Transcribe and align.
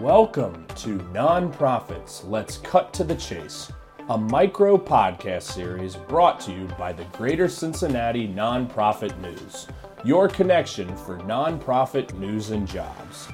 Welcome 0.00 0.66
to 0.76 0.98
Nonprofits 1.12 2.26
Let's 2.26 2.56
Cut 2.56 2.90
to 2.94 3.04
the 3.04 3.16
Chase, 3.16 3.70
a 4.08 4.16
micro 4.16 4.78
podcast 4.78 5.42
series 5.42 5.94
brought 5.94 6.40
to 6.40 6.52
you 6.52 6.64
by 6.78 6.94
the 6.94 7.04
Greater 7.12 7.50
Cincinnati 7.50 8.26
Nonprofit 8.26 9.20
News, 9.20 9.66
your 10.02 10.26
connection 10.26 10.96
for 10.96 11.18
nonprofit 11.18 12.18
news 12.18 12.48
and 12.48 12.66
jobs. 12.66 13.28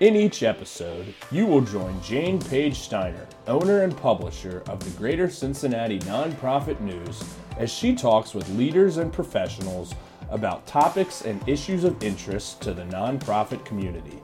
In 0.00 0.14
each 0.14 0.42
episode, 0.42 1.14
you 1.30 1.46
will 1.46 1.62
join 1.62 1.98
Jane 2.02 2.38
Page 2.38 2.78
Steiner, 2.80 3.26
owner 3.46 3.82
and 3.82 3.96
publisher 3.96 4.62
of 4.68 4.84
the 4.84 4.90
Greater 4.98 5.30
Cincinnati 5.30 5.98
Nonprofit 6.00 6.78
News, 6.82 7.24
as 7.56 7.72
she 7.72 7.94
talks 7.94 8.34
with 8.34 8.46
leaders 8.50 8.98
and 8.98 9.10
professionals 9.10 9.94
about 10.28 10.66
topics 10.66 11.22
and 11.22 11.42
issues 11.48 11.84
of 11.84 12.02
interest 12.02 12.60
to 12.60 12.74
the 12.74 12.84
nonprofit 12.84 13.64
community. 13.64 14.20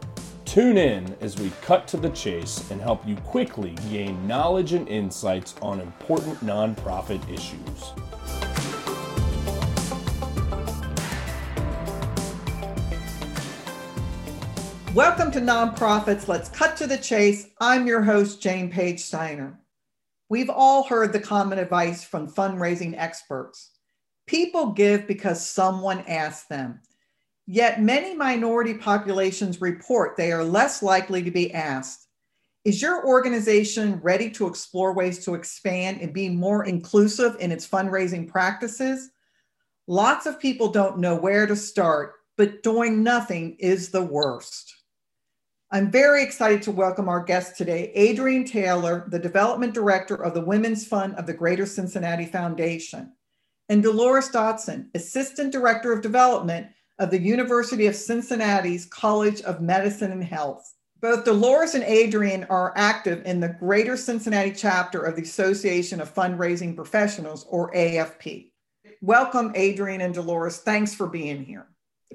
Tune 0.49 0.79
in 0.79 1.15
as 1.21 1.39
we 1.39 1.53
cut 1.61 1.87
to 1.89 1.99
the 1.99 2.09
chase 2.09 2.71
and 2.71 2.81
help 2.81 3.07
you 3.07 3.17
quickly 3.17 3.77
gain 3.91 4.27
knowledge 4.27 4.73
and 4.73 4.89
insights 4.89 5.55
on 5.61 5.79
important 5.79 6.41
nonprofit 6.41 7.23
issues. 7.31 7.93
Welcome 14.95 15.31
to 15.33 15.41
Nonprofits. 15.41 16.29
Let's 16.29 16.49
cut 16.49 16.79
to 16.79 16.87
the 16.87 16.97
chase. 16.97 17.49
I'm 17.61 17.87
your 17.87 18.03
host, 18.03 18.41
Jane 18.41 18.71
Page 18.71 19.01
Steiner. 19.01 19.61
We've 20.31 20.49
all 20.49 20.85
heard 20.85 21.13
the 21.13 21.21
common 21.21 21.59
advice 21.59 22.05
from 22.05 22.27
fundraising 22.27 22.95
experts 22.97 23.73
people 24.27 24.73
give 24.73 25.07
because 25.07 25.45
someone 25.45 26.05
asked 26.07 26.49
them. 26.49 26.81
Yet 27.51 27.81
many 27.81 28.15
minority 28.15 28.75
populations 28.75 29.63
report 29.63 30.19
they 30.19 30.33
are 30.33 30.45
less 30.45 30.83
likely 30.83 31.23
to 31.23 31.31
be 31.31 31.51
asked. 31.55 32.07
Is 32.67 32.83
your 32.83 33.07
organization 33.07 34.01
ready 34.03 34.31
to 34.33 34.47
explore 34.47 34.93
ways 34.93 35.25
to 35.25 35.35
expand 35.35 36.03
and 36.03 36.13
be 36.13 36.29
more 36.29 36.67
inclusive 36.67 37.37
in 37.41 37.51
its 37.51 37.67
fundraising 37.67 38.29
practices? 38.29 39.13
Lots 39.87 40.27
of 40.27 40.39
people 40.39 40.69
don't 40.69 40.99
know 40.99 41.17
where 41.17 41.47
to 41.47 41.57
start, 41.57 42.17
but 42.37 42.63
doing 42.63 43.03
nothing 43.03 43.57
is 43.59 43.89
the 43.89 44.05
worst. 44.05 44.75
I'm 45.71 45.91
very 45.91 46.23
excited 46.23 46.61
to 46.65 46.71
welcome 46.71 47.09
our 47.09 47.25
guest 47.25 47.57
today, 47.57 47.95
Adrienne 47.97 48.45
Taylor, 48.45 49.07
the 49.09 49.19
Development 49.19 49.73
Director 49.73 50.17
of 50.17 50.35
the 50.35 50.45
Women's 50.45 50.87
Fund 50.87 51.15
of 51.15 51.25
the 51.25 51.33
Greater 51.33 51.65
Cincinnati 51.65 52.27
Foundation, 52.27 53.15
and 53.71 53.83
Dolores 53.83 54.29
Dodson, 54.29 54.91
Assistant 54.95 55.51
Director 55.51 55.95
of 55.95 56.03
Development 56.03 56.67
of 56.99 57.11
the 57.11 57.21
University 57.21 57.87
of 57.87 57.95
Cincinnati's 57.95 58.87
College 58.87 59.41
of 59.43 59.61
Medicine 59.61 60.13
and 60.13 60.25
Health. 60.25 60.75
Both 61.01 61.25
Dolores 61.25 61.75
and 61.75 61.85
Adrienne 61.85 62.45
are 62.51 62.73
active 62.77 63.25
in 63.25 63.39
the 63.39 63.51
Greater 63.61 63.97
Cincinnati 63.97 64.53
chapter 64.53 65.01
of 65.01 65.15
the 65.15 65.23
Association 65.23 66.01
of 66.01 66.13
Fundraising 66.13 66.75
Professionals, 66.75 67.47
or 67.49 67.73
AFP. 67.73 68.51
Welcome, 69.01 69.53
Adrienne 69.57 70.01
and 70.01 70.13
Dolores. 70.13 70.59
Thanks 70.59 70.95
for 70.95 71.07
being 71.07 71.45
here. 71.45 71.69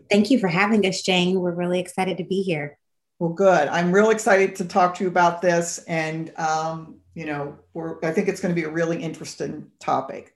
Thank 0.10 0.30
you 0.30 0.40
for 0.40 0.50
having 0.50 0.86
us, 0.86 1.02
Jane. 1.02 1.40
We're 1.40 1.52
really 1.52 1.80
excited 1.80 2.18
to 2.18 2.26
be 2.26 2.42
here. 2.42 2.78
Well, 3.20 3.32
good. 3.32 3.70
I'm 3.70 3.94
real 3.94 4.10
excited 4.10 4.56
to 4.58 4.66
talk 4.66 4.96
to 4.96 5.04
you 5.06 5.10
about 5.10 5.42
this. 5.42 5.78
And, 5.88 6.38
um, 6.38 6.98
you 7.14 7.26
know, 7.26 7.58
I 8.04 8.12
think 8.12 8.28
it's 8.28 8.42
going 8.42 8.54
to 8.54 8.60
be 8.60 8.68
a 8.68 8.72
really 8.72 9.02
interesting 9.02 9.72
topic. 9.80 10.36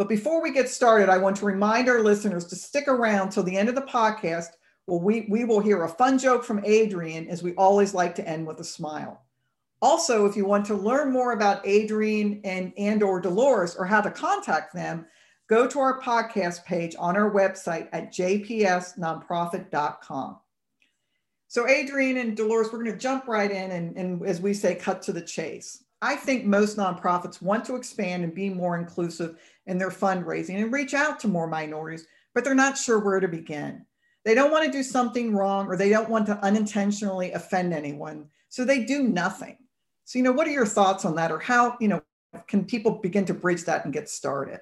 But 0.00 0.08
before 0.08 0.42
we 0.42 0.50
get 0.50 0.68
started, 0.70 1.10
I 1.10 1.18
want 1.18 1.36
to 1.36 1.44
remind 1.44 1.90
our 1.90 2.00
listeners 2.00 2.46
to 2.46 2.56
stick 2.56 2.88
around 2.88 3.28
till 3.28 3.42
the 3.42 3.58
end 3.58 3.68
of 3.68 3.74
the 3.74 3.82
podcast 3.82 4.46
where 4.86 4.98
we, 4.98 5.26
we 5.28 5.44
will 5.44 5.60
hear 5.60 5.84
a 5.84 5.88
fun 5.90 6.18
joke 6.18 6.42
from 6.42 6.64
Adrienne, 6.64 7.28
as 7.28 7.42
we 7.42 7.52
always 7.56 7.92
like 7.92 8.14
to 8.14 8.26
end 8.26 8.46
with 8.46 8.58
a 8.60 8.64
smile. 8.64 9.26
Also, 9.82 10.24
if 10.24 10.36
you 10.36 10.46
want 10.46 10.64
to 10.64 10.74
learn 10.74 11.12
more 11.12 11.32
about 11.32 11.68
Adrienne 11.68 12.40
and, 12.44 12.72
and 12.78 13.02
or 13.02 13.20
Dolores 13.20 13.76
or 13.76 13.84
how 13.84 14.00
to 14.00 14.10
contact 14.10 14.72
them, 14.72 15.04
go 15.50 15.66
to 15.66 15.78
our 15.78 16.00
podcast 16.00 16.64
page 16.64 16.96
on 16.98 17.14
our 17.14 17.30
website 17.30 17.90
at 17.92 18.10
jpsnonprofit.com. 18.10 20.38
So 21.48 21.68
Adrienne 21.68 22.16
and 22.16 22.34
Dolores, 22.34 22.68
we're 22.72 22.82
going 22.82 22.92
to 22.92 22.98
jump 22.98 23.28
right 23.28 23.50
in 23.50 23.70
and, 23.70 23.94
and 23.98 24.26
as 24.26 24.40
we 24.40 24.54
say, 24.54 24.76
cut 24.76 25.02
to 25.02 25.12
the 25.12 25.20
chase. 25.20 25.84
I 26.02 26.16
think 26.16 26.44
most 26.44 26.76
nonprofits 26.76 27.42
want 27.42 27.64
to 27.66 27.76
expand 27.76 28.24
and 28.24 28.34
be 28.34 28.48
more 28.48 28.78
inclusive 28.78 29.38
in 29.66 29.78
their 29.78 29.90
fundraising 29.90 30.62
and 30.62 30.72
reach 30.72 30.94
out 30.94 31.20
to 31.20 31.28
more 31.28 31.46
minorities, 31.46 32.06
but 32.34 32.42
they're 32.42 32.54
not 32.54 32.78
sure 32.78 32.98
where 32.98 33.20
to 33.20 33.28
begin. 33.28 33.84
They 34.24 34.34
don't 34.34 34.50
want 34.50 34.64
to 34.64 34.72
do 34.72 34.82
something 34.82 35.34
wrong 35.34 35.66
or 35.66 35.76
they 35.76 35.90
don't 35.90 36.10
want 36.10 36.26
to 36.26 36.38
unintentionally 36.44 37.32
offend 37.32 37.72
anyone. 37.74 38.26
So 38.48 38.64
they 38.64 38.84
do 38.84 39.02
nothing. 39.02 39.58
So, 40.04 40.18
you 40.18 40.24
know, 40.24 40.32
what 40.32 40.46
are 40.46 40.52
your 40.52 40.66
thoughts 40.66 41.04
on 41.04 41.16
that 41.16 41.30
or 41.30 41.38
how, 41.38 41.76
you 41.80 41.88
know, 41.88 42.02
can 42.48 42.64
people 42.64 42.98
begin 42.98 43.24
to 43.26 43.34
bridge 43.34 43.64
that 43.64 43.84
and 43.84 43.92
get 43.92 44.08
started? 44.08 44.60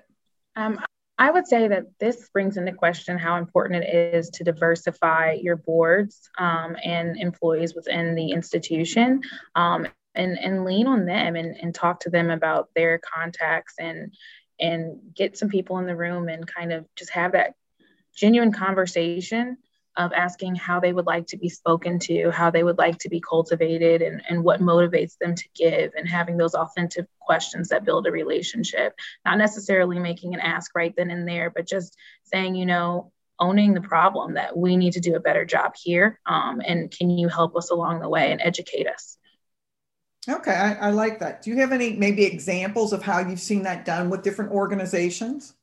Um, 0.57 0.81
I 1.19 1.31
would 1.31 1.47
say 1.49 1.67
that 1.69 1.85
this 1.99 2.29
brings 2.33 2.57
into 2.57 2.73
question 2.73 3.19
how 3.19 3.37
important 3.37 3.85
it 3.85 4.15
is 4.15 4.31
to 4.31 4.45
diversify 4.45 5.33
your 5.41 5.57
boards 5.57 6.31
um, 6.39 6.77
and 6.85 7.17
employees 7.17 7.75
within 7.75 8.15
the 8.15 8.31
institution 8.31 9.23
um, 9.57 9.87
and, 10.19 10.39
and 10.39 10.65
lean 10.65 10.87
on 10.87 11.07
them 11.07 11.37
and, 11.37 11.57
and 11.57 11.75
talk 11.75 12.01
to 12.01 12.11
them 12.11 12.31
about 12.31 12.69
their 12.75 12.99
contacts 12.99 13.75
and 13.79 14.13
and 14.61 14.99
get 15.15 15.39
some 15.39 15.49
people 15.49 15.79
in 15.79 15.87
the 15.87 15.97
room 15.97 16.29
and 16.29 16.45
kind 16.47 16.73
of 16.73 16.85
just 16.97 17.11
have 17.11 17.33
that 17.33 17.55
genuine 18.17 18.53
conversation 18.53 19.57
of 19.97 20.13
asking 20.13 20.55
how 20.55 20.81
they 20.81 20.93
would 20.93 21.07
like 21.07 21.27
to 21.27 21.37
be 21.37 21.49
spoken 21.49 21.99
to, 21.99 22.31
how 22.31 22.51
they 22.51 22.63
would 22.63 22.79
like 22.79 22.99
to 22.99 23.09
be 23.09 23.21
cultivated, 23.21 24.01
and, 24.01 24.23
and 24.29 24.45
what 24.45 24.61
motivates 24.61 25.19
them 25.19 25.35
to 25.35 25.45
give, 25.55 25.93
and 25.97 26.09
having 26.09 26.37
those 26.37 26.55
authentic 26.55 27.07
questions 27.21 27.69
that 27.69 27.85
build 27.85 28.07
a 28.07 28.13
relationship. 28.13 28.95
Not 29.25 29.39
necessarily 29.39 29.99
making 29.99 30.35
an 30.35 30.41
ask 30.41 30.75
right 30.75 30.95
then 30.97 31.11
and 31.11 31.27
there, 31.27 31.51
but 31.51 31.67
just 31.67 31.97
saying, 32.25 32.55
you 32.55 32.67
know, 32.67 33.13
owning 33.41 33.75
the 33.75 33.81
problem 33.81 34.35
that 34.35 34.57
we 34.57 34.77
need 34.77 34.93
to 34.93 35.01
do 35.01 35.17
a 35.17 35.21
better 35.21 35.45
job 35.45 35.75
here. 35.77 36.21
Um, 36.27 36.63
and 36.65 36.91
can 36.91 37.11
you 37.11 37.29
help 37.29 37.57
us 37.57 37.71
along 37.71 38.01
the 38.01 38.09
way 38.09 38.33
and 38.33 38.41
educate 38.41 38.89
us? 38.89 39.18
Okay, 40.29 40.53
I, 40.53 40.75
I, 40.75 40.91
like 40.91 41.21
that. 41.21 41.43
Do 41.43 41.51
you 41.51 41.57
have 41.59 41.73
any 41.73 41.95
maybe 41.95 42.25
examples 42.25 42.93
of 42.93 43.03
how 43.03 43.21
you've 43.21 43.41
seen 43.41 43.63
that 43.63 43.87
done 43.87 44.11
with 44.11 44.23
different 44.23 44.51
organizations? 44.53 45.55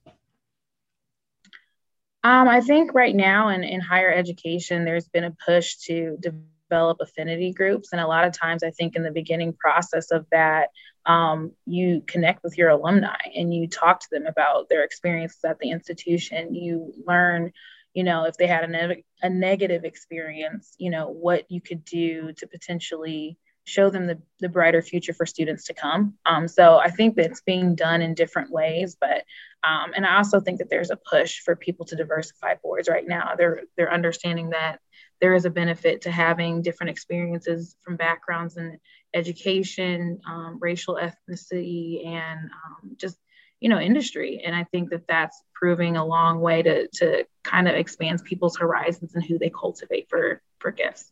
Um, 2.23 2.47
I 2.47 2.61
think 2.61 2.95
right 2.95 3.15
now 3.15 3.49
in, 3.49 3.63
in 3.63 3.79
higher 3.79 4.11
education, 4.11 4.83
there's 4.83 5.07
been 5.07 5.25
a 5.25 5.35
push 5.45 5.75
to 5.87 6.17
develop 6.19 6.97
affinity 6.99 7.53
groups. 7.53 7.89
And 7.91 8.01
a 8.01 8.07
lot 8.07 8.25
of 8.25 8.33
times, 8.33 8.63
I 8.63 8.71
think 8.71 8.95
in 8.95 9.03
the 9.03 9.11
beginning 9.11 9.53
process 9.53 10.09
of 10.09 10.25
that, 10.31 10.69
um, 11.05 11.51
you 11.67 12.01
connect 12.07 12.43
with 12.43 12.57
your 12.57 12.69
alumni 12.69 13.19
and 13.35 13.53
you 13.53 13.67
talk 13.67 13.99
to 13.99 14.07
them 14.11 14.25
about 14.25 14.67
their 14.67 14.83
experiences 14.83 15.43
at 15.45 15.59
the 15.59 15.69
institution. 15.69 16.55
You 16.55 16.91
learn 17.05 17.51
you 17.93 18.03
know 18.03 18.25
if 18.25 18.35
they 18.35 18.47
had 18.47 18.63
a, 18.63 18.67
ne- 18.67 19.05
a 19.21 19.29
negative 19.29 19.85
experience 19.85 20.75
you 20.77 20.89
know 20.89 21.07
what 21.07 21.49
you 21.49 21.61
could 21.61 21.85
do 21.85 22.33
to 22.33 22.45
potentially 22.45 23.37
show 23.65 23.89
them 23.89 24.05
the, 24.05 24.21
the 24.39 24.49
brighter 24.49 24.81
future 24.81 25.13
for 25.13 25.25
students 25.25 25.65
to 25.65 25.73
come. 25.73 26.13
Um, 26.25 26.47
so 26.47 26.77
I 26.77 26.89
think 26.89 27.15
that 27.15 27.25
it's 27.25 27.41
being 27.41 27.75
done 27.75 28.01
in 28.01 28.13
different 28.13 28.51
ways, 28.51 28.95
but 28.99 29.25
um, 29.63 29.91
and 29.95 30.05
I 30.05 30.17
also 30.17 30.39
think 30.39 30.59
that 30.59 30.69
there's 30.69 30.91
a 30.91 30.97
push 30.97 31.39
for 31.39 31.55
people 31.55 31.85
to 31.87 31.95
diversify 31.95 32.55
boards 32.61 32.87
right 32.87 33.07
now. 33.07 33.33
They're 33.35 33.61
they're 33.75 33.91
understanding 33.91 34.51
that 34.51 34.79
there 35.19 35.33
is 35.33 35.45
a 35.45 35.49
benefit 35.49 36.01
to 36.01 36.11
having 36.11 36.61
different 36.61 36.91
experiences 36.91 37.75
from 37.81 37.95
backgrounds 37.95 38.57
in 38.57 38.79
education, 39.15 40.19
um, 40.27 40.59
racial 40.61 40.99
ethnicity, 41.01 42.05
and 42.05 42.39
um, 42.51 42.95
just 42.97 43.17
you 43.59 43.69
know 43.69 43.79
industry. 43.79 44.43
And 44.45 44.55
I 44.55 44.65
think 44.65 44.91
that 44.91 45.07
that's 45.07 45.41
proving 45.55 45.97
a 45.97 46.05
long 46.05 46.39
way 46.39 46.61
to 46.61 46.87
to 46.87 47.25
kind 47.43 47.67
of 47.67 47.73
expands 47.75 48.21
people's 48.21 48.57
horizons 48.57 49.15
and 49.15 49.23
who 49.23 49.39
they 49.39 49.49
cultivate 49.49 50.07
for 50.09 50.43
for 50.59 50.69
gifts. 50.69 51.11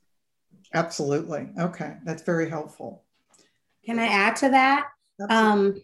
Absolutely. 0.74 1.50
Okay. 1.60 1.96
That's 2.04 2.24
very 2.24 2.50
helpful. 2.50 3.04
Can 3.86 4.00
I 4.00 4.08
add 4.08 4.36
to 4.38 4.50
that? 4.50 4.88
Um, 5.30 5.82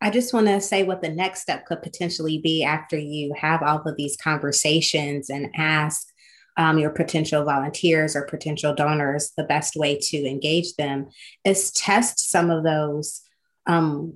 I 0.00 0.10
just 0.10 0.34
want 0.34 0.46
to 0.48 0.60
say 0.60 0.82
what 0.82 1.02
the 1.02 1.08
next 1.08 1.42
step 1.42 1.66
could 1.66 1.82
potentially 1.82 2.38
be 2.38 2.64
after 2.64 2.98
you 2.98 3.32
have 3.34 3.62
all 3.62 3.82
of 3.86 3.96
these 3.96 4.16
conversations 4.16 5.30
and 5.30 5.50
ask 5.56 6.08
um, 6.56 6.78
your 6.78 6.90
potential 6.90 7.44
volunteers 7.44 8.14
or 8.14 8.26
potential 8.26 8.74
donors 8.74 9.32
the 9.36 9.44
best 9.44 9.76
way 9.76 9.98
to 9.98 10.26
engage 10.26 10.74
them 10.76 11.08
is 11.44 11.72
test 11.72 12.30
some 12.30 12.50
of 12.50 12.64
those 12.64 13.22
um, 13.66 14.14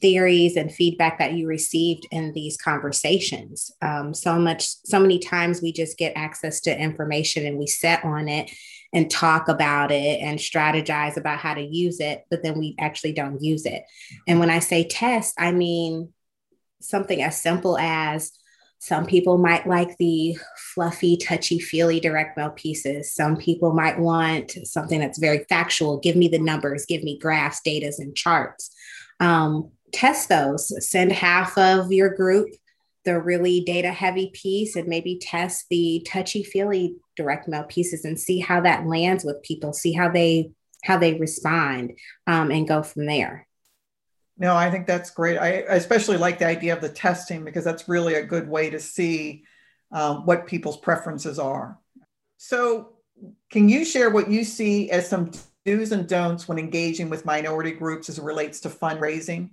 theories 0.00 0.56
and 0.56 0.72
feedback 0.72 1.18
that 1.18 1.34
you 1.34 1.46
received 1.46 2.06
in 2.10 2.32
these 2.32 2.56
conversations. 2.56 3.70
Um, 3.82 4.14
so 4.14 4.38
much, 4.38 4.66
so 4.84 4.98
many 4.98 5.18
times 5.18 5.62
we 5.62 5.72
just 5.72 5.98
get 5.98 6.12
access 6.16 6.60
to 6.62 6.78
information 6.78 7.46
and 7.46 7.58
we 7.58 7.66
set 7.66 8.04
on 8.04 8.28
it 8.28 8.50
and 8.94 9.10
talk 9.10 9.48
about 9.48 9.90
it 9.90 10.20
and 10.22 10.38
strategize 10.38 11.16
about 11.16 11.40
how 11.40 11.52
to 11.52 11.60
use 11.60 12.00
it, 12.00 12.24
but 12.30 12.42
then 12.42 12.58
we 12.58 12.76
actually 12.78 13.12
don't 13.12 13.42
use 13.42 13.66
it. 13.66 13.82
And 14.28 14.38
when 14.40 14.50
I 14.50 14.60
say 14.60 14.86
test, 14.86 15.34
I 15.38 15.52
mean 15.52 16.12
something 16.80 17.20
as 17.20 17.42
simple 17.42 17.76
as 17.76 18.32
Some 18.84 19.06
people 19.06 19.38
might 19.38 19.66
like 19.66 19.96
the 19.96 20.36
fluffy, 20.74 21.16
touchy 21.16 21.58
feely 21.58 22.00
direct 22.00 22.36
mail 22.36 22.50
pieces. 22.50 23.14
Some 23.14 23.38
people 23.38 23.72
might 23.72 23.98
want 23.98 24.58
something 24.64 25.00
that's 25.00 25.18
very 25.18 25.46
factual. 25.48 26.00
Give 26.00 26.16
me 26.16 26.28
the 26.28 26.38
numbers, 26.38 26.84
give 26.84 27.02
me 27.02 27.18
graphs, 27.18 27.62
data, 27.64 27.90
and 27.96 28.14
charts. 28.14 28.70
Um, 29.20 29.70
test 29.94 30.28
those. 30.28 30.86
Send 30.86 31.12
half 31.12 31.56
of 31.56 31.92
your 31.92 32.10
group 32.14 32.50
the 33.04 33.20
really 33.20 33.60
data 33.60 33.92
heavy 33.92 34.30
piece 34.32 34.76
and 34.76 34.88
maybe 34.88 35.18
test 35.20 35.66
the 35.70 36.04
touchy 36.06 36.42
feely 36.42 36.96
direct 37.16 37.48
mail 37.48 37.64
pieces 37.64 38.04
and 38.04 38.18
see 38.18 38.40
how 38.40 38.60
that 38.60 38.86
lands 38.86 39.24
with 39.24 39.42
people, 39.42 39.72
see 39.72 39.92
how 39.92 40.08
they 40.08 40.50
how 40.84 40.98
they 40.98 41.14
respond 41.14 41.92
um, 42.26 42.50
and 42.50 42.68
go 42.68 42.82
from 42.82 43.06
there. 43.06 43.46
No, 44.36 44.54
I 44.54 44.70
think 44.70 44.86
that's 44.86 45.10
great. 45.10 45.38
I, 45.38 45.48
especially 45.68 46.16
like 46.16 46.38
the 46.38 46.46
idea 46.46 46.74
of 46.74 46.80
the 46.80 46.88
testing 46.88 47.44
because 47.44 47.64
that's 47.64 47.88
really 47.88 48.14
a 48.14 48.26
good 48.26 48.48
way 48.48 48.68
to 48.70 48.80
see 48.80 49.44
um, 49.92 50.26
what 50.26 50.46
people's 50.46 50.76
preferences 50.76 51.38
are. 51.38 51.78
So, 52.36 52.90
can 53.50 53.68
you 53.68 53.84
share 53.84 54.10
what 54.10 54.28
you 54.28 54.44
see 54.44 54.90
as 54.90 55.08
some 55.08 55.30
do's 55.64 55.92
and 55.92 56.08
don'ts 56.08 56.48
when 56.48 56.58
engaging 56.58 57.08
with 57.08 57.24
minority 57.24 57.70
groups 57.70 58.08
as 58.08 58.18
it 58.18 58.24
relates 58.24 58.60
to 58.60 58.68
fundraising? 58.68 59.50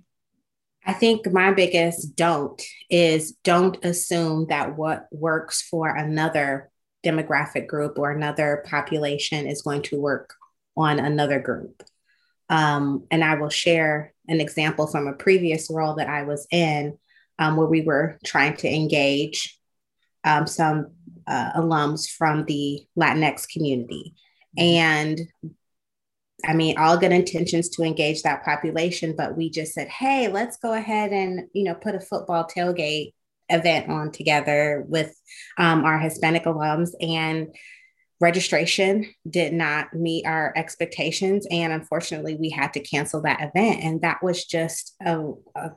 I 0.84 0.92
think 0.92 1.30
my 1.30 1.52
biggest 1.52 2.16
don't 2.16 2.60
is 2.90 3.32
don't 3.44 3.82
assume 3.84 4.46
that 4.48 4.76
what 4.76 5.06
works 5.12 5.62
for 5.62 5.88
another 5.88 6.70
demographic 7.04 7.66
group 7.66 7.98
or 7.98 8.10
another 8.10 8.64
population 8.66 9.46
is 9.46 9.62
going 9.62 9.82
to 9.82 10.00
work 10.00 10.34
on 10.76 10.98
another 10.98 11.38
group. 11.40 11.82
Um, 12.48 13.06
and 13.10 13.22
I 13.22 13.34
will 13.34 13.48
share 13.48 14.12
an 14.28 14.40
example 14.40 14.86
from 14.86 15.06
a 15.06 15.12
previous 15.12 15.70
role 15.70 15.94
that 15.94 16.08
I 16.08 16.24
was 16.24 16.46
in 16.50 16.98
um, 17.38 17.56
where 17.56 17.66
we 17.66 17.82
were 17.82 18.18
trying 18.24 18.56
to 18.58 18.72
engage 18.72 19.58
um, 20.24 20.46
some 20.46 20.92
uh, 21.26 21.52
alums 21.60 22.08
from 22.08 22.44
the 22.44 22.86
Latinx 22.98 23.48
community. 23.48 24.14
And 24.56 25.20
I 26.44 26.54
mean, 26.54 26.76
all 26.78 26.96
good 26.96 27.12
intentions 27.12 27.68
to 27.70 27.82
engage 27.82 28.22
that 28.22 28.44
population, 28.44 29.14
but 29.16 29.36
we 29.36 29.50
just 29.50 29.72
said, 29.72 29.88
hey, 29.88 30.28
let's 30.28 30.56
go 30.56 30.72
ahead 30.72 31.12
and, 31.12 31.48
you 31.52 31.64
know, 31.64 31.74
put 31.74 31.94
a 31.94 32.00
football 32.00 32.48
tailgate 32.48 33.12
event 33.48 33.90
on 33.90 34.10
together 34.10 34.84
with 34.88 35.14
um, 35.58 35.84
our 35.84 35.98
Hispanic 35.98 36.44
alums. 36.44 36.90
And 37.00 37.54
registration 38.20 39.12
did 39.28 39.52
not 39.52 39.92
meet 39.92 40.26
our 40.26 40.52
expectations. 40.56 41.46
And 41.50 41.72
unfortunately, 41.72 42.36
we 42.36 42.50
had 42.50 42.72
to 42.74 42.80
cancel 42.80 43.22
that 43.22 43.40
event. 43.40 43.82
And 43.82 44.00
that 44.02 44.22
was 44.22 44.44
just 44.44 44.94
a, 45.04 45.32
a 45.56 45.72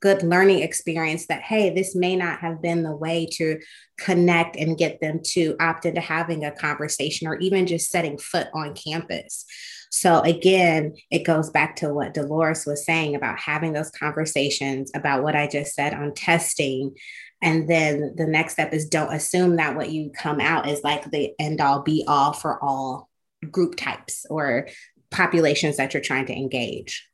good 0.00 0.22
learning 0.22 0.60
experience 0.60 1.26
that, 1.26 1.42
hey, 1.42 1.70
this 1.70 1.94
may 1.94 2.16
not 2.16 2.40
have 2.40 2.60
been 2.60 2.82
the 2.82 2.94
way 2.94 3.26
to 3.32 3.60
connect 3.98 4.56
and 4.56 4.76
get 4.76 5.00
them 5.00 5.20
to 5.24 5.54
opt 5.60 5.86
into 5.86 6.00
having 6.00 6.44
a 6.44 6.50
conversation 6.50 7.28
or 7.28 7.36
even 7.36 7.66
just 7.66 7.90
setting 7.90 8.18
foot 8.18 8.48
on 8.52 8.74
campus. 8.74 9.44
So, 9.94 10.20
again, 10.20 10.94
it 11.10 11.18
goes 11.18 11.50
back 11.50 11.76
to 11.76 11.92
what 11.92 12.14
Dolores 12.14 12.64
was 12.64 12.82
saying 12.82 13.14
about 13.14 13.38
having 13.38 13.74
those 13.74 13.90
conversations 13.90 14.90
about 14.94 15.22
what 15.22 15.36
I 15.36 15.46
just 15.46 15.74
said 15.74 15.92
on 15.92 16.14
testing. 16.14 16.96
And 17.42 17.68
then 17.68 18.14
the 18.16 18.26
next 18.26 18.54
step 18.54 18.72
is 18.72 18.88
don't 18.88 19.12
assume 19.12 19.56
that 19.56 19.76
what 19.76 19.90
you 19.90 20.10
come 20.10 20.40
out 20.40 20.66
is 20.66 20.82
like 20.82 21.10
the 21.10 21.34
end 21.38 21.60
all 21.60 21.82
be 21.82 22.04
all 22.08 22.32
for 22.32 22.58
all 22.64 23.10
group 23.50 23.76
types 23.76 24.24
or 24.30 24.68
populations 25.10 25.76
that 25.76 25.92
you're 25.92 26.02
trying 26.02 26.24
to 26.26 26.32
engage. 26.34 27.06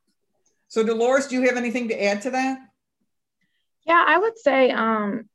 So, 0.69 0.85
Dolores, 0.85 1.27
do 1.27 1.35
you 1.35 1.49
have 1.49 1.57
anything 1.57 1.89
to 1.89 2.01
add 2.01 2.23
to 2.23 2.31
that? 2.31 2.61
Yeah, 3.89 4.05
I 4.07 4.19
would 4.19 4.39
say 4.39 4.71
um, 4.71 5.29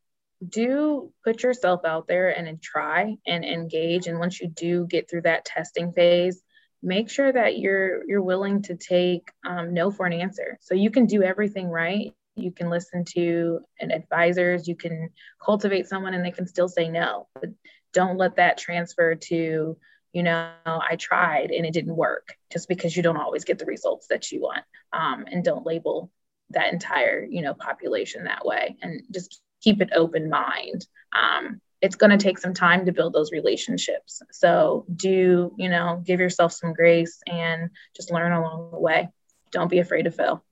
do 0.48 1.12
put 1.26 1.44
yourself 1.44 1.82
out 1.84 2.08
there 2.08 2.30
and 2.30 2.62
try 2.62 3.18
and 3.28 3.44
engage. 3.44 4.08
And 4.08 4.18
once 4.18 4.40
you 4.40 4.48
do 4.48 4.88
get 4.88 5.10
through 5.10 5.24
that 5.24 5.44
testing 5.44 5.92
phase, 5.92 6.42
make 6.84 7.10
sure 7.10 7.32
that 7.32 7.58
you're 7.58 8.08
you're 8.08 8.22
willing 8.22 8.62
to 8.64 8.76
take 8.76 9.32
um, 9.48 9.74
no 9.74 9.90
for 9.90 10.06
an 10.06 10.14
answer. 10.14 10.58
So 10.62 10.76
you 10.76 10.92
can 10.92 11.06
do 11.06 11.24
everything 11.24 11.70
right. 11.70 12.14
You 12.36 12.52
can 12.52 12.70
listen 12.70 13.06
to 13.16 13.62
an 13.80 13.92
advisors. 13.92 14.68
You 14.68 14.76
can 14.76 15.10
cultivate 15.44 15.88
someone, 15.88 16.14
and 16.14 16.26
they 16.26 16.32
can 16.32 16.48
still 16.48 16.68
say 16.68 16.90
no. 16.90 17.28
But 17.34 17.50
don't 17.94 18.18
let 18.18 18.36
that 18.36 18.58
transfer 18.58 19.16
to 19.16 19.78
you 20.14 20.24
know 20.24 20.52
i 20.66 20.96
tried 20.96 21.52
and 21.52 21.66
it 21.66 21.74
didn't 21.74 21.96
work 21.96 22.36
just 22.52 22.68
because 22.68 22.96
you 22.96 23.04
don't 23.04 23.18
always 23.18 23.44
get 23.44 23.60
the 23.60 23.66
results 23.66 24.08
that 24.08 24.32
you 24.32 24.42
want 24.42 24.64
um, 24.94 25.26
and 25.32 25.44
don't 25.44 25.66
label 25.66 26.12
that 26.52 26.72
entire 26.72 27.26
you 27.30 27.42
know 27.42 27.54
population 27.54 28.26
that 28.26 28.46
way 28.46 28.76
and 28.82 29.02
just 29.12 29.42
keep 29.62 29.82
an 29.82 29.90
open 29.96 30.30
mind 30.30 30.86
um, 31.18 31.60
it's 31.84 31.98
going 31.98 32.18
to 32.18 32.18
take 32.18 32.40
some 32.40 32.54
time 32.54 32.86
to 32.86 32.94
build 32.94 33.12
those 33.12 33.34
relationships. 33.34 34.22
So 34.32 34.86
do 34.96 35.54
you 35.58 35.70
know 35.70 36.02
give 36.04 36.22
yourself 36.22 36.54
some 36.54 36.74
grace 36.74 37.20
and 37.28 37.70
just 37.94 38.10
learn 38.10 38.32
along 38.32 38.72
the 38.72 38.80
way. 38.80 39.10
Don't 39.52 39.70
be 39.70 39.80
afraid 39.80 40.04
to 40.04 40.12
fail. 40.12 40.44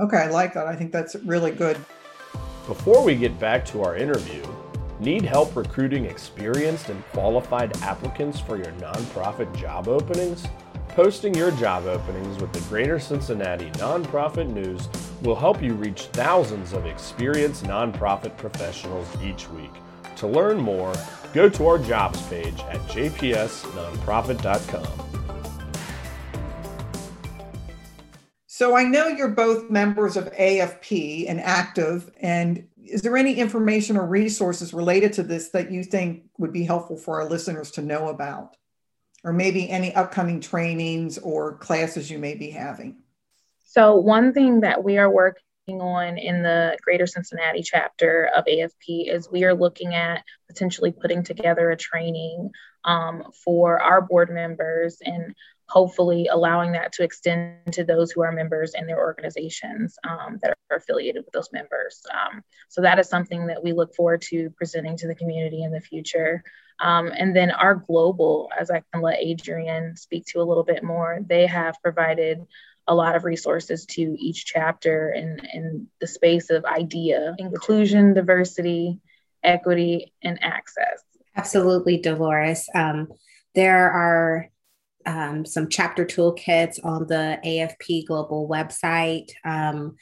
Okay 0.00 0.16
i 0.16 0.30
like 0.30 0.54
that. 0.54 0.66
I 0.66 0.74
think 0.74 0.90
that's 0.90 1.14
really 1.16 1.50
good. 1.50 1.76
Before 2.66 3.04
we 3.04 3.14
get 3.14 3.38
back 3.38 3.64
to 3.66 3.82
our 3.82 3.94
interview 3.96 4.42
need 5.00 5.22
help 5.22 5.54
recruiting 5.54 6.06
experienced 6.06 6.88
and 6.88 7.04
qualified 7.08 7.76
applicants 7.82 8.40
for 8.40 8.56
your 8.56 8.72
nonprofit 8.74 9.54
job 9.54 9.86
openings? 9.86 10.46
Posting 10.88 11.34
your 11.34 11.50
job 11.50 11.84
openings 11.84 12.40
with 12.40 12.52
the 12.52 12.60
Greater 12.70 12.98
Cincinnati 12.98 13.68
Nonprofit 13.72 14.48
News 14.48 14.88
will 15.22 15.34
help 15.34 15.60
you 15.60 15.74
reach 15.74 16.02
thousands 16.12 16.72
of 16.72 16.86
experienced 16.86 17.64
nonprofit 17.64 18.36
professionals 18.38 19.08
each 19.20 19.50
week. 19.50 19.72
To 20.16 20.26
learn 20.26 20.58
more, 20.58 20.92
go 21.32 21.48
to 21.48 21.66
our 21.66 21.78
jobs 21.78 22.20
page 22.22 22.60
at 22.70 22.80
jpsnonprofit.com. 22.88 25.00
So 28.46 28.76
I 28.76 28.84
know 28.84 29.08
you're 29.08 29.28
both 29.28 29.70
members 29.70 30.16
of 30.16 30.32
AFP 30.32 31.28
and 31.28 31.40
active, 31.40 32.10
and 32.20 32.68
is 32.76 33.02
there 33.02 33.16
any 33.16 33.34
information 33.34 33.96
or 33.96 34.06
resources 34.06 34.72
related 34.72 35.12
to 35.14 35.22
this 35.22 35.48
that 35.50 35.72
you 35.72 35.82
think 35.82 36.24
would 36.38 36.52
be 36.52 36.64
helpful 36.64 36.96
for 36.96 37.20
our 37.20 37.28
listeners 37.28 37.72
to 37.72 37.82
know 37.82 38.08
about? 38.08 38.56
or 39.24 39.32
maybe 39.32 39.68
any 39.68 39.92
upcoming 39.94 40.40
trainings 40.40 41.18
or 41.18 41.56
classes 41.56 42.10
you 42.10 42.18
may 42.18 42.34
be 42.34 42.50
having? 42.50 42.96
So, 43.64 43.96
one 43.96 44.32
thing 44.32 44.60
that 44.60 44.84
we 44.84 44.98
are 44.98 45.10
working 45.10 45.42
on 45.68 46.18
in 46.18 46.42
the 46.42 46.76
Greater 46.82 47.06
Cincinnati 47.06 47.62
chapter 47.62 48.30
of 48.36 48.44
AFP 48.44 49.12
is 49.12 49.30
we 49.30 49.44
are 49.44 49.54
looking 49.54 49.94
at 49.94 50.22
potentially 50.48 50.92
putting 50.92 51.22
together 51.22 51.70
a 51.70 51.76
training 51.76 52.50
um, 52.84 53.24
for 53.44 53.80
our 53.80 54.02
board 54.02 54.30
members 54.30 54.98
and 55.02 55.34
hopefully 55.66 56.28
allowing 56.30 56.72
that 56.72 56.92
to 56.92 57.02
extend 57.02 57.72
to 57.72 57.82
those 57.82 58.10
who 58.10 58.22
are 58.22 58.30
members 58.30 58.74
in 58.74 58.86
their 58.86 58.98
organizations 58.98 59.96
um, 60.06 60.38
that 60.42 60.54
are 60.70 60.76
affiliated 60.76 61.24
with 61.24 61.32
those 61.32 61.48
members. 61.52 62.02
Um, 62.12 62.42
so 62.68 62.82
that 62.82 62.98
is 62.98 63.08
something 63.08 63.46
that 63.46 63.64
we 63.64 63.72
look 63.72 63.94
forward 63.94 64.20
to 64.28 64.50
presenting 64.50 64.98
to 64.98 65.06
the 65.06 65.14
community 65.14 65.62
in 65.62 65.72
the 65.72 65.80
future. 65.80 66.44
Um, 66.80 67.10
and 67.16 67.34
then 67.34 67.50
our 67.50 67.76
global, 67.76 68.50
as 68.58 68.70
I 68.70 68.82
can 68.92 69.00
let 69.00 69.22
Adrienne 69.22 69.96
speak 69.96 70.26
to 70.26 70.40
a 70.40 70.44
little 70.44 70.64
bit 70.64 70.84
more, 70.84 71.20
they 71.26 71.46
have 71.46 71.76
provided 71.82 72.44
a 72.86 72.94
lot 72.94 73.16
of 73.16 73.24
resources 73.24 73.86
to 73.86 74.16
each 74.18 74.44
chapter 74.46 75.10
and 75.10 75.40
in 75.52 75.86
the 76.00 76.06
space 76.06 76.50
of 76.50 76.64
idea, 76.64 77.34
inclusion, 77.38 78.14
diversity, 78.14 79.00
equity, 79.42 80.12
and 80.22 80.38
access. 80.42 81.02
Absolutely, 81.36 81.98
Dolores. 81.98 82.68
Um, 82.74 83.08
there 83.54 83.90
are 83.90 84.48
um, 85.06 85.44
some 85.44 85.68
chapter 85.68 86.04
toolkits 86.04 86.84
on 86.84 87.06
the 87.06 87.38
AFP 87.44 88.06
Global 88.06 88.48
website. 88.48 89.30
Um, 89.44 89.96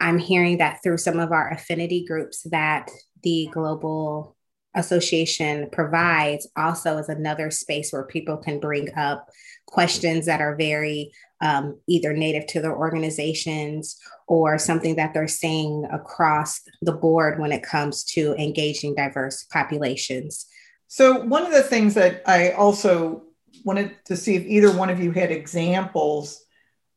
I'm 0.00 0.18
hearing 0.18 0.58
that 0.58 0.82
through 0.82 0.98
some 0.98 1.20
of 1.20 1.32
our 1.32 1.50
affinity 1.50 2.04
groups 2.04 2.42
that 2.50 2.90
the 3.22 3.48
Global 3.52 4.36
Association 4.74 5.68
provides 5.70 6.48
also 6.56 6.96
is 6.98 7.08
another 7.08 7.50
space 7.50 7.92
where 7.92 8.04
people 8.04 8.36
can 8.36 8.58
bring 8.58 8.94
up 8.96 9.28
questions 9.66 10.26
that 10.26 10.40
are 10.40 10.56
very 10.56 11.12
um, 11.42 11.78
either 11.88 12.12
native 12.12 12.46
to 12.46 12.60
their 12.60 12.76
organizations 12.76 13.98
or 14.28 14.58
something 14.58 14.96
that 14.96 15.12
they're 15.12 15.28
seeing 15.28 15.84
across 15.92 16.60
the 16.80 16.92
board 16.92 17.38
when 17.38 17.52
it 17.52 17.62
comes 17.62 18.04
to 18.04 18.34
engaging 18.34 18.94
diverse 18.94 19.44
populations. 19.52 20.46
So, 20.86 21.24
one 21.24 21.44
of 21.44 21.52
the 21.52 21.62
things 21.62 21.94
that 21.94 22.22
I 22.26 22.52
also 22.52 23.24
wanted 23.64 23.96
to 24.06 24.16
see 24.16 24.36
if 24.36 24.44
either 24.44 24.70
one 24.76 24.90
of 24.90 25.00
you 25.00 25.12
had 25.12 25.30
examples 25.30 26.44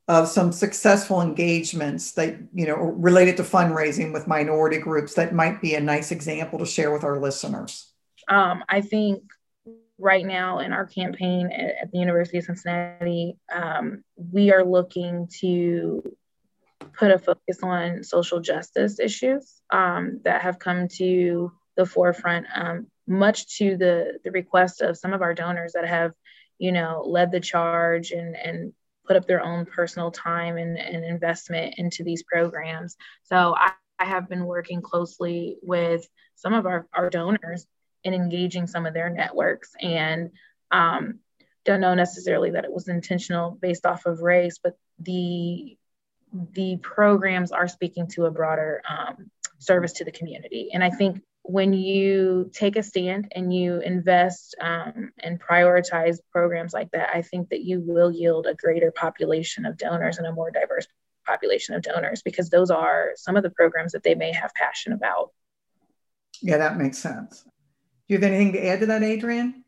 of 0.08 0.28
some 0.28 0.52
successful 0.52 1.22
engagements 1.22 2.12
that 2.12 2.38
you 2.54 2.68
know 2.68 2.76
related 2.76 3.38
to 3.38 3.44
fundraising 3.44 4.14
with 4.14 4.28
minority 4.28 4.78
groups 4.78 5.16
that 5.16 5.34
might 5.34 5.62
be 5.62 5.76
a 5.76 5.82
nice 5.82 6.12
example 6.12 6.60
to 6.60 6.66
share 6.66 6.92
with 6.92 7.04
our 7.04 7.20
listeners. 7.20 7.92
Um, 8.28 8.64
i 8.70 8.82
think 8.82 9.24
right 9.98 10.26
now 10.26 10.60
in 10.60 10.74
our 10.74 10.86
campaign 10.86 11.52
at, 11.52 11.92
the 11.92 11.98
university 11.98 12.38
of 12.38 12.44
cincinnati 12.44 13.38
um, 13.54 14.04
we 14.18 14.52
are 14.52 14.64
looking 14.64 15.28
to 15.40 16.04
put 16.94 17.12
a 17.12 17.20
focus 17.20 17.60
on 17.64 18.04
social 18.04 18.40
justice 18.40 19.00
issues 19.00 19.62
um, 19.72 20.20
that 20.24 20.42
have 20.42 20.60
come 20.60 20.88
to 20.88 21.52
the 21.76 21.86
forefront, 21.86 22.46
um, 22.56 22.88
much 23.08 23.58
to 23.58 23.78
the, 23.78 24.20
the 24.24 24.32
request 24.32 24.82
of 24.82 24.98
some 24.98 25.14
of 25.14 25.22
our 25.22 25.34
donors 25.34 25.74
that 25.74 25.88
have, 25.88 26.14
you 26.58 26.72
know, 26.72 27.04
led 27.06 27.32
the 27.32 27.40
charge 27.40 28.12
and, 28.12 28.36
and 28.36 28.74
put 29.06 29.16
up 29.16 29.28
their 29.28 29.44
own 29.44 29.66
personal 29.66 30.12
time 30.12 30.58
and, 30.58 30.78
and 30.78 31.06
investment 31.06 31.76
into 31.78 32.04
these 32.04 32.24
programs. 32.24 32.96
So 33.24 33.56
I, 33.56 33.72
I 34.00 34.06
have 34.06 34.30
been 34.30 34.46
working 34.46 34.82
closely 34.82 35.58
with 35.62 36.08
some 36.36 36.54
of 36.54 36.66
our, 36.66 36.88
our 36.94 37.10
donors 37.10 37.66
in 38.04 38.14
engaging 38.14 38.68
some 38.68 38.86
of 38.86 38.94
their 38.94 39.10
networks 39.10 39.72
and 39.82 40.32
um, 40.72 41.20
don't 41.64 41.82
know 41.82 41.96
necessarily 41.96 42.52
that 42.52 42.66
it 42.66 42.72
was 42.72 42.88
intentional 42.88 43.52
based 43.52 43.86
off 43.86 44.06
of 44.06 44.22
race, 44.22 44.60
but 44.64 44.78
the 45.00 45.78
the 46.52 46.78
programs 46.82 47.52
are 47.54 47.68
speaking 47.68 48.08
to 48.08 48.26
a 48.26 48.32
broader 48.32 48.82
um, 48.90 49.32
service 49.58 49.94
to 49.94 50.04
the 50.04 50.12
community. 50.12 50.70
And 50.74 50.84
I 50.84 50.90
think 50.90 51.22
when 51.48 51.74
you 51.74 52.50
take 52.54 52.76
a 52.76 52.84
stand 52.84 53.32
and 53.36 53.54
you 53.54 53.80
invest 53.80 54.56
um, 54.60 55.12
and 55.20 55.40
prioritize 55.40 56.18
programs 56.32 56.74
like 56.74 56.92
that, 56.92 57.10
I 57.14 57.22
think 57.22 57.50
that 57.50 57.62
you 57.62 57.82
will 57.82 58.12
yield 58.12 58.48
a 58.48 58.56
greater 58.56 58.92
population 58.92 59.66
of 59.66 59.78
donors 59.78 60.18
and 60.18 60.26
a 60.26 60.34
more 60.34 60.50
diverse 60.50 60.88
population 61.26 61.76
of 61.76 61.84
donors 61.84 62.24
because 62.24 62.50
those 62.50 62.72
are 62.72 63.12
some 63.16 63.36
of 63.36 63.44
the 63.44 63.52
programs 63.52 63.92
that 63.92 64.04
they 64.04 64.16
may 64.16 64.32
have 64.32 64.54
passion 64.56 64.92
about. 64.92 65.32
Yeah, 66.42 66.58
that 66.58 66.78
makes 66.78 66.98
sense. 66.98 67.44
Do 67.44 67.52
you 68.14 68.18
have 68.18 68.24
anything 68.24 68.54
to 68.54 68.66
add 68.66 68.80
to 68.80 68.86
that, 68.88 69.04
Adrienne? 69.04 69.64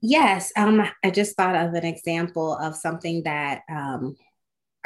Yes, 0.00 0.52
um, 0.56 0.82
I 1.04 1.10
just 1.10 1.36
thought 1.36 1.56
of 1.56 1.74
an 1.74 1.84
example 1.84 2.54
of 2.56 2.74
something 2.74 3.22
that 3.24 3.62
um, 3.70 4.16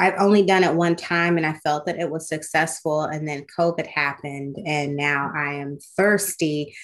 I've 0.00 0.18
only 0.18 0.42
done 0.42 0.64
it 0.64 0.74
one 0.74 0.96
time 0.96 1.36
and 1.36 1.46
I 1.46 1.52
felt 1.58 1.84
that 1.86 1.98
it 1.98 2.10
was 2.10 2.26
successful. 2.26 3.02
And 3.02 3.28
then 3.28 3.46
COVID 3.58 3.86
happened. 3.86 4.56
And 4.64 4.96
now 4.96 5.30
I 5.34 5.54
am 5.54 5.78
thirsty 5.96 6.74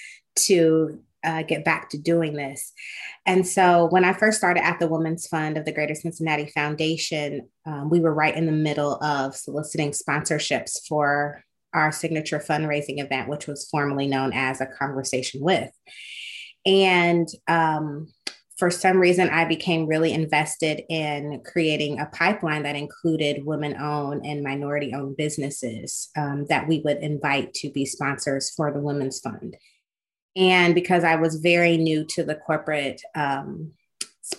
to 0.41 1.01
uh, 1.25 1.43
get 1.43 1.65
back 1.65 1.89
to 1.91 1.99
doing 1.99 2.35
this. 2.35 2.73
And 3.25 3.47
so 3.47 3.87
when 3.87 4.05
I 4.05 4.13
first 4.13 4.39
started 4.39 4.65
at 4.65 4.79
the 4.79 4.87
Women's 4.87 5.27
Fund 5.27 5.57
of 5.57 5.65
the 5.65 5.73
Greater 5.73 5.95
Cincinnati 5.95 6.47
Foundation, 6.47 7.49
um, 7.65 7.89
we 7.89 8.01
were 8.01 8.15
right 8.15 8.37
in 8.37 8.47
the 8.47 8.53
middle 8.53 9.03
of 9.03 9.35
soliciting 9.35 9.93
sponsorships 9.93 10.87
for 10.87 11.43
our 11.73 11.91
signature 11.91 12.39
fundraising 12.39 13.03
event, 13.03 13.29
which 13.29 13.47
was 13.47 13.69
formerly 13.71 14.07
known 14.07 14.33
as 14.35 14.61
A 14.61 14.67
Conversation 14.67 15.41
With. 15.41 15.71
And 16.65 17.29
um, 17.49 18.09
for 18.57 18.71
some 18.71 18.99
reason, 18.99 19.29
I 19.29 19.45
became 19.45 19.87
really 19.87 20.13
invested 20.13 20.83
in 20.89 21.43
creating 21.45 22.01
a 22.01 22.07
pipeline 22.07 22.63
that 22.63 22.75
included 22.75 23.45
women 23.45 23.77
owned 23.77 24.25
and 24.25 24.43
minority 24.43 24.95
owned 24.95 25.19
businesses 25.19 26.09
um, 26.17 26.47
that 26.49 26.67
we 26.67 26.81
would 26.81 26.99
invite 26.99 27.53
to 27.55 27.71
be 27.71 27.85
sponsors 27.85 28.51
for 28.51 28.73
the 28.73 28.81
Women's 28.81 29.21
Fund. 29.21 29.59
And 30.37 30.75
because 30.75 31.05
I 31.05 31.17
was 31.17 31.37
very 31.37 31.77
new 31.77 32.05
to 32.07 32.25
the 32.25 32.35
corporate 32.35 33.03
um, 33.15 33.73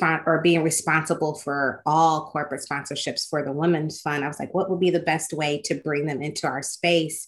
or 0.02 0.42
being 0.42 0.64
responsible 0.64 1.36
for 1.36 1.84
all 1.86 2.30
corporate 2.32 2.66
sponsorships 2.68 3.30
for 3.30 3.44
the 3.44 3.52
Women's 3.52 4.02
Fund, 4.02 4.24
I 4.24 4.28
was 4.28 4.40
like, 4.40 4.54
what 4.54 4.70
would 4.70 4.80
be 4.80 4.90
the 4.90 5.00
best 5.00 5.32
way 5.32 5.62
to 5.66 5.76
bring 5.76 6.08
them 6.08 6.24
into 6.24 6.48
our 6.48 6.64
space? 6.64 7.28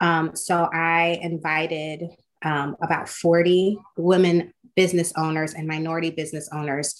Um, 0.00 0.34
so 0.34 0.68
I 0.72 1.20
invited 1.22 2.02
um, 2.46 2.76
about 2.80 3.08
40 3.08 3.76
women 3.96 4.54
business 4.76 5.12
owners 5.16 5.52
and 5.52 5.66
minority 5.66 6.10
business 6.10 6.48
owners 6.52 6.94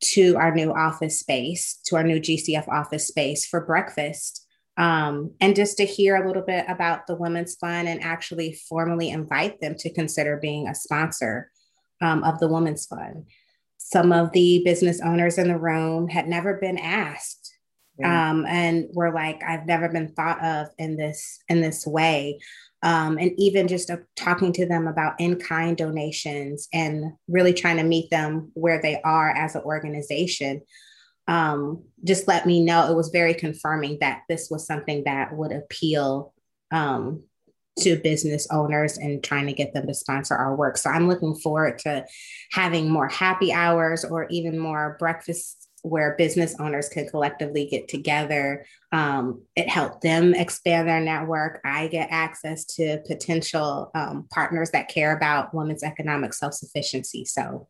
to 0.00 0.36
our 0.36 0.54
new 0.54 0.72
office 0.72 1.18
space, 1.18 1.80
to 1.86 1.96
our 1.96 2.04
new 2.04 2.20
GCF 2.20 2.68
office 2.68 3.08
space 3.08 3.44
for 3.44 3.66
breakfast. 3.66 4.46
Um, 4.76 5.32
and 5.40 5.56
just 5.56 5.76
to 5.78 5.84
hear 5.84 6.16
a 6.16 6.26
little 6.26 6.42
bit 6.42 6.66
about 6.68 7.06
the 7.06 7.16
Women's 7.16 7.56
Fund 7.56 7.88
and 7.88 8.02
actually 8.02 8.54
formally 8.68 9.10
invite 9.10 9.60
them 9.60 9.74
to 9.78 9.92
consider 9.92 10.36
being 10.36 10.68
a 10.68 10.74
sponsor 10.74 11.50
um, 12.00 12.22
of 12.22 12.38
the 12.38 12.48
Women's 12.48 12.86
Fund. 12.86 13.26
Some 13.78 14.12
of 14.12 14.32
the 14.32 14.62
business 14.64 15.00
owners 15.00 15.36
in 15.36 15.48
the 15.48 15.58
room 15.58 16.08
had 16.08 16.28
never 16.28 16.54
been 16.54 16.78
asked 16.78 17.54
yeah. 17.98 18.30
um, 18.30 18.46
and 18.46 18.86
were 18.92 19.12
like, 19.12 19.42
I've 19.42 19.66
never 19.66 19.88
been 19.88 20.08
thought 20.08 20.42
of 20.42 20.68
in 20.78 20.96
this 20.96 21.40
in 21.48 21.60
this 21.60 21.86
way 21.86 22.38
um, 22.82 23.18
and 23.18 23.32
even 23.38 23.68
just 23.68 23.90
uh, 23.90 23.98
talking 24.16 24.52
to 24.52 24.66
them 24.66 24.86
about 24.88 25.14
in 25.18 25.36
kind 25.36 25.76
donations 25.76 26.68
and 26.72 27.12
really 27.28 27.52
trying 27.52 27.76
to 27.76 27.84
meet 27.84 28.10
them 28.10 28.50
where 28.54 28.80
they 28.82 29.00
are 29.02 29.30
as 29.30 29.54
an 29.54 29.62
organization 29.62 30.62
um, 31.28 31.84
just 32.04 32.26
let 32.26 32.46
me 32.46 32.64
know 32.64 32.90
it 32.90 32.96
was 32.96 33.10
very 33.10 33.34
confirming 33.34 33.98
that 34.00 34.22
this 34.28 34.48
was 34.50 34.66
something 34.66 35.04
that 35.04 35.34
would 35.34 35.52
appeal 35.52 36.34
um, 36.72 37.22
to 37.78 37.96
business 37.96 38.46
owners 38.50 38.98
and 38.98 39.22
trying 39.22 39.46
to 39.46 39.52
get 39.52 39.72
them 39.72 39.86
to 39.86 39.94
sponsor 39.94 40.34
our 40.34 40.54
work. 40.54 40.76
So 40.76 40.90
I'm 40.90 41.08
looking 41.08 41.34
forward 41.36 41.78
to 41.80 42.04
having 42.50 42.90
more 42.90 43.08
happy 43.08 43.52
hours 43.52 44.04
or 44.04 44.26
even 44.30 44.58
more 44.58 44.96
breakfast 44.98 45.61
where 45.82 46.14
business 46.16 46.54
owners 46.58 46.88
can 46.88 47.08
collectively 47.08 47.66
get 47.66 47.88
together. 47.88 48.64
Um, 48.92 49.42
it 49.56 49.68
helped 49.68 50.02
them 50.02 50.34
expand 50.34 50.88
their 50.88 51.00
network. 51.00 51.60
I 51.64 51.88
get 51.88 52.08
access 52.10 52.64
to 52.76 53.02
potential 53.06 53.90
um, 53.94 54.28
partners 54.32 54.70
that 54.70 54.88
care 54.88 55.16
about 55.16 55.54
women's 55.54 55.82
economic 55.82 56.34
self 56.34 56.54
sufficiency. 56.54 57.24
So, 57.24 57.68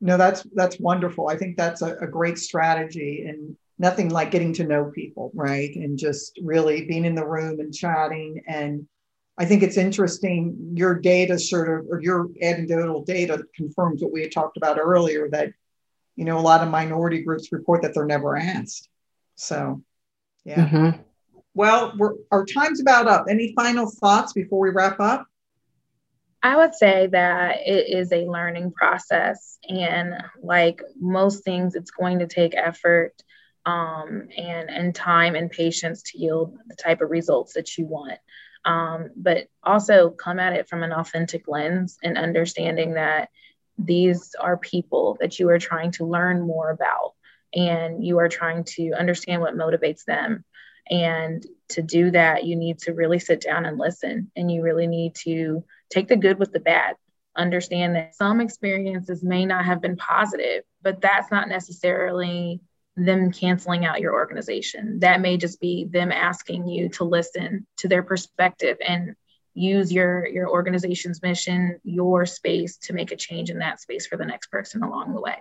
no, 0.00 0.16
that's 0.16 0.44
that's 0.54 0.78
wonderful. 0.78 1.28
I 1.28 1.36
think 1.36 1.56
that's 1.56 1.82
a, 1.82 1.96
a 1.96 2.06
great 2.06 2.38
strategy, 2.38 3.24
and 3.28 3.56
nothing 3.78 4.10
like 4.10 4.30
getting 4.30 4.52
to 4.54 4.64
know 4.64 4.90
people, 4.94 5.30
right? 5.34 5.74
And 5.76 5.98
just 5.98 6.38
really 6.42 6.86
being 6.86 7.04
in 7.04 7.14
the 7.14 7.26
room 7.26 7.60
and 7.60 7.72
chatting. 7.72 8.42
And 8.48 8.86
I 9.38 9.44
think 9.44 9.62
it's 9.62 9.76
interesting. 9.76 10.72
Your 10.74 10.94
data 10.94 11.38
sort 11.38 11.68
of, 11.68 11.86
or 11.90 12.00
your 12.00 12.28
anecdotal 12.42 13.04
data 13.04 13.44
confirms 13.54 14.02
what 14.02 14.12
we 14.12 14.22
had 14.22 14.32
talked 14.32 14.56
about 14.56 14.78
earlier 14.80 15.28
that 15.30 15.52
you 16.16 16.24
know, 16.24 16.38
a 16.38 16.40
lot 16.40 16.62
of 16.62 16.70
minority 16.70 17.22
groups 17.22 17.52
report 17.52 17.82
that 17.82 17.94
they're 17.94 18.06
never 18.06 18.36
asked. 18.36 18.88
So, 19.36 19.82
yeah. 20.44 20.66
Mm-hmm. 20.66 21.00
Well, 21.54 21.94
we're, 21.96 22.14
our 22.30 22.44
time's 22.44 22.80
about 22.80 23.06
up. 23.06 23.26
Any 23.28 23.54
final 23.54 23.90
thoughts 23.90 24.32
before 24.32 24.60
we 24.60 24.70
wrap 24.70 25.00
up? 25.00 25.26
I 26.42 26.56
would 26.56 26.74
say 26.74 27.08
that 27.08 27.56
it 27.66 27.88
is 27.88 28.12
a 28.12 28.26
learning 28.26 28.72
process. 28.72 29.58
And 29.68 30.14
like 30.42 30.82
most 31.00 31.44
things, 31.44 31.74
it's 31.74 31.90
going 31.90 32.20
to 32.20 32.26
take 32.26 32.54
effort 32.54 33.14
um, 33.64 34.28
and, 34.36 34.70
and 34.70 34.94
time 34.94 35.34
and 35.34 35.50
patience 35.50 36.02
to 36.02 36.18
yield 36.18 36.56
the 36.66 36.76
type 36.76 37.00
of 37.00 37.10
results 37.10 37.54
that 37.54 37.76
you 37.76 37.86
want. 37.86 38.18
Um, 38.64 39.10
but 39.16 39.48
also 39.62 40.10
come 40.10 40.38
at 40.38 40.52
it 40.52 40.68
from 40.68 40.82
an 40.82 40.92
authentic 40.92 41.48
lens 41.48 41.98
and 42.02 42.18
understanding 42.18 42.94
that 42.94 43.30
these 43.78 44.34
are 44.40 44.56
people 44.56 45.16
that 45.20 45.38
you 45.38 45.48
are 45.50 45.58
trying 45.58 45.90
to 45.92 46.06
learn 46.06 46.46
more 46.46 46.70
about 46.70 47.12
and 47.54 48.04
you 48.04 48.18
are 48.18 48.28
trying 48.28 48.64
to 48.64 48.92
understand 48.92 49.40
what 49.40 49.56
motivates 49.56 50.04
them. 50.04 50.44
And 50.88 51.44
to 51.70 51.82
do 51.82 52.10
that, 52.12 52.44
you 52.44 52.56
need 52.56 52.78
to 52.80 52.92
really 52.92 53.18
sit 53.18 53.40
down 53.40 53.66
and 53.66 53.78
listen, 53.78 54.30
and 54.36 54.50
you 54.50 54.62
really 54.62 54.86
need 54.86 55.14
to 55.24 55.64
take 55.90 56.08
the 56.08 56.16
good 56.16 56.38
with 56.38 56.52
the 56.52 56.60
bad. 56.60 56.94
Understand 57.36 57.96
that 57.96 58.14
some 58.14 58.40
experiences 58.40 59.22
may 59.22 59.44
not 59.44 59.64
have 59.64 59.82
been 59.82 59.96
positive, 59.96 60.62
but 60.82 61.00
that's 61.00 61.30
not 61.30 61.48
necessarily 61.48 62.60
them 62.96 63.32
canceling 63.32 63.84
out 63.84 64.00
your 64.00 64.14
organization. 64.14 65.00
That 65.00 65.20
may 65.20 65.36
just 65.36 65.60
be 65.60 65.86
them 65.90 66.12
asking 66.12 66.68
you 66.68 66.88
to 66.90 67.04
listen 67.04 67.66
to 67.78 67.88
their 67.88 68.02
perspective 68.02 68.78
and 68.86 69.16
use 69.56 69.90
your 69.90 70.26
your 70.28 70.48
organization's 70.48 71.22
mission 71.22 71.80
your 71.82 72.26
space 72.26 72.76
to 72.76 72.92
make 72.92 73.10
a 73.10 73.16
change 73.16 73.50
in 73.50 73.58
that 73.58 73.80
space 73.80 74.06
for 74.06 74.16
the 74.16 74.24
next 74.24 74.48
person 74.48 74.82
along 74.82 75.14
the 75.14 75.20
way 75.20 75.36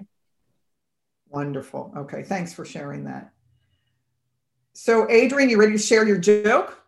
wonderful 1.29 1.93
okay 1.97 2.23
thanks 2.23 2.53
for 2.53 2.63
sharing 2.63 3.03
that 3.03 3.31
so 4.73 5.09
adrienne 5.09 5.49
you 5.49 5.59
ready 5.59 5.73
to 5.73 5.77
share 5.77 6.07
your 6.07 6.17
joke 6.17 6.81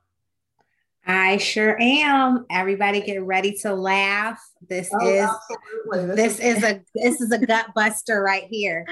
I 1.09 1.37
sure 1.37 1.77
am. 1.79 2.45
Everybody 2.51 2.99
get 2.99 3.23
ready 3.23 3.53
to 3.61 3.73
laugh. 3.73 4.41
This 4.67 4.89
oh, 4.93 5.07
is 5.07 5.29
this, 5.89 6.15
this 6.15 6.39
is, 6.39 6.57
is 6.57 6.63
a 6.65 6.81
this 6.93 7.21
is 7.21 7.31
a 7.31 7.45
gut 7.45 7.67
buster 7.73 8.21
right 8.21 8.43
here. 8.49 8.85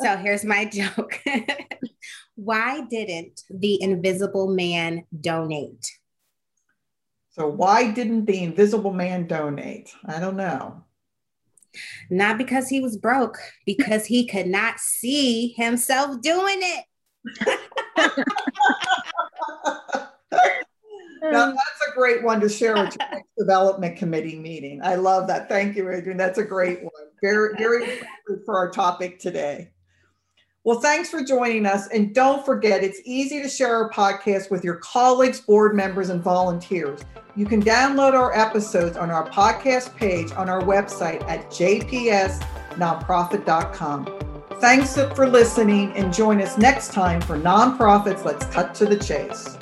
so 0.00 0.16
here's 0.16 0.46
my 0.46 0.64
joke. 0.64 1.20
Why 2.36 2.80
didn't 2.88 3.42
the 3.50 3.82
invisible 3.82 4.48
man 4.48 5.04
donate? 5.20 5.99
So 7.40 7.48
why 7.48 7.90
didn't 7.90 8.26
the 8.26 8.42
invisible 8.42 8.92
man 8.92 9.26
donate? 9.26 9.94
I 10.04 10.20
don't 10.20 10.36
know. 10.36 10.84
Not 12.10 12.36
because 12.36 12.68
he 12.68 12.80
was 12.80 12.98
broke, 12.98 13.38
because 13.64 14.04
he 14.04 14.26
could 14.26 14.46
not 14.46 14.78
see 14.78 15.54
himself 15.56 16.20
doing 16.20 16.58
it. 16.58 16.84
now 21.22 21.46
that's 21.46 21.88
a 21.88 21.94
great 21.94 22.22
one 22.22 22.40
to 22.42 22.48
share 22.50 22.74
with 22.74 22.94
your 22.94 23.08
next 23.10 23.30
development 23.38 23.96
committee 23.96 24.38
meeting. 24.38 24.82
I 24.82 24.96
love 24.96 25.26
that. 25.28 25.48
Thank 25.48 25.76
you, 25.76 25.88
Adrienne. 25.88 26.18
That's 26.18 26.36
a 26.36 26.44
great 26.44 26.82
one. 26.82 26.92
Very, 27.22 27.54
very 27.56 28.02
for 28.44 28.58
our 28.58 28.70
topic 28.70 29.18
today. 29.18 29.70
Well, 30.62 30.80
thanks 30.80 31.08
for 31.08 31.24
joining 31.24 31.64
us. 31.64 31.88
And 31.88 32.14
don't 32.14 32.44
forget, 32.44 32.84
it's 32.84 33.00
easy 33.06 33.40
to 33.42 33.48
share 33.48 33.74
our 33.74 33.88
podcast 33.90 34.50
with 34.50 34.62
your 34.62 34.76
colleagues, 34.76 35.40
board 35.40 35.74
members, 35.74 36.10
and 36.10 36.22
volunteers. 36.22 37.00
You 37.34 37.46
can 37.46 37.62
download 37.62 38.12
our 38.12 38.36
episodes 38.36 38.98
on 38.98 39.10
our 39.10 39.26
podcast 39.26 39.96
page 39.96 40.32
on 40.32 40.50
our 40.50 40.60
website 40.60 41.22
at 41.22 41.48
jpsnonprofit.com. 41.50 44.16
Thanks 44.60 44.94
for 44.94 45.26
listening 45.26 45.92
and 45.92 46.12
join 46.12 46.42
us 46.42 46.58
next 46.58 46.92
time 46.92 47.22
for 47.22 47.38
Nonprofits 47.38 48.26
Let's 48.26 48.44
Cut 48.46 48.74
to 48.74 48.84
the 48.84 48.98
Chase. 48.98 49.56